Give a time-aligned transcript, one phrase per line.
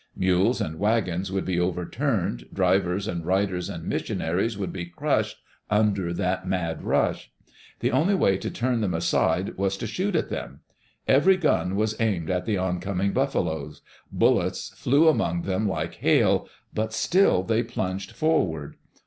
[0.17, 5.37] Mules and wagons would be over turned, drivers and riders and missionaries would be crushed
[5.69, 7.31] under that mad rush.
[7.81, 10.61] The only way to turn them aside was to shoot at them.
[11.07, 13.83] Every gun was aimed at the oncoming buffaloes.
[14.11, 18.77] Bullets flew among them like hail, but still they plunged forward.